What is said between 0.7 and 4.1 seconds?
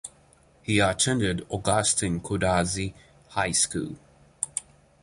attended Agustin Codazzi High School.